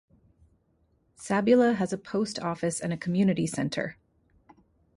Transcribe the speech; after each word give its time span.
Sabula 1.15 1.75
has 1.75 1.93
a 1.93 1.97
post 1.99 2.39
office 2.39 2.79
and 2.79 2.91
a 2.91 2.97
community 2.97 3.45
center. 3.45 3.97